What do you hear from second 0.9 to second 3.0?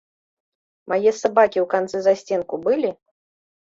Мае сабакі ў канцы засценку былі?